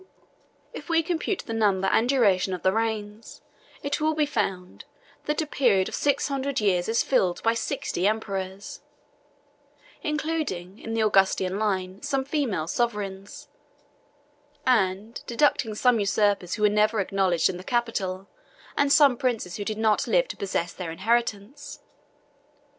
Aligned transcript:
If 0.73 0.89
we 0.89 1.03
compute 1.03 1.43
the 1.45 1.53
number 1.53 1.87
and 1.89 2.09
duration 2.09 2.55
of 2.55 2.63
the 2.63 2.71
reigns, 2.71 3.43
it 3.83 4.01
will 4.01 4.15
be 4.15 4.25
found, 4.25 4.85
that 5.25 5.43
a 5.43 5.45
period 5.45 5.87
of 5.87 5.93
six 5.93 6.27
hundred 6.27 6.59
years 6.59 6.89
is 6.89 7.03
filled 7.03 7.43
by 7.43 7.53
sixty 7.53 8.07
emperors, 8.07 8.81
including 10.01 10.79
in 10.79 10.95
the 10.95 11.01
Augustan 11.03 11.59
list 11.59 12.09
some 12.09 12.25
female 12.25 12.67
sovereigns; 12.67 13.47
and 14.65 15.21
deducting 15.27 15.75
some 15.75 15.99
usurpers 15.99 16.55
who 16.55 16.63
were 16.63 16.67
never 16.69 16.99
acknowledged 16.99 17.47
in 17.47 17.57
the 17.57 17.63
capital, 17.63 18.27
and 18.75 18.91
some 18.91 19.15
princes 19.15 19.57
who 19.57 19.63
did 19.63 19.77
not 19.77 20.07
live 20.07 20.27
to 20.29 20.35
possess 20.35 20.73
their 20.73 20.89
inheritance. 20.89 21.79